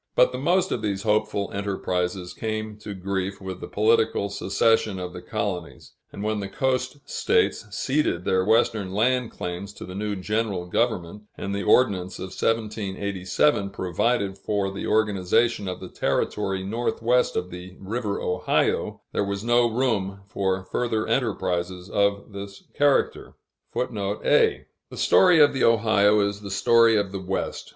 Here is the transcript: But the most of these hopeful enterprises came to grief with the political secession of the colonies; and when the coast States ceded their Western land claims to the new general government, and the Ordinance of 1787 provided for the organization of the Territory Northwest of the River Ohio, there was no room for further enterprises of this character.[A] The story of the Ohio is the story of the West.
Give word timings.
But 0.15 0.31
the 0.31 0.39
most 0.39 0.71
of 0.71 0.81
these 0.81 1.03
hopeful 1.03 1.51
enterprises 1.53 2.33
came 2.33 2.75
to 2.77 2.95
grief 2.95 3.39
with 3.39 3.61
the 3.61 3.67
political 3.67 4.29
secession 4.29 4.97
of 4.97 5.13
the 5.13 5.21
colonies; 5.21 5.91
and 6.11 6.23
when 6.23 6.39
the 6.39 6.47
coast 6.49 6.97
States 7.07 7.67
ceded 7.69 8.25
their 8.25 8.43
Western 8.43 8.93
land 8.95 9.29
claims 9.29 9.71
to 9.73 9.85
the 9.85 9.93
new 9.93 10.15
general 10.15 10.65
government, 10.65 11.25
and 11.37 11.53
the 11.53 11.61
Ordinance 11.61 12.17
of 12.17 12.29
1787 12.31 13.69
provided 13.69 14.39
for 14.39 14.71
the 14.71 14.87
organization 14.87 15.67
of 15.67 15.79
the 15.79 15.87
Territory 15.87 16.63
Northwest 16.63 17.35
of 17.35 17.51
the 17.51 17.75
River 17.79 18.19
Ohio, 18.19 19.01
there 19.11 19.23
was 19.23 19.43
no 19.43 19.69
room 19.69 20.21
for 20.25 20.63
further 20.63 21.05
enterprises 21.05 21.91
of 21.91 22.31
this 22.31 22.63
character.[A] 22.73 24.65
The 24.89 24.97
story 24.97 25.39
of 25.39 25.53
the 25.53 25.63
Ohio 25.63 26.21
is 26.21 26.41
the 26.41 26.49
story 26.49 26.95
of 26.95 27.11
the 27.11 27.21
West. 27.21 27.69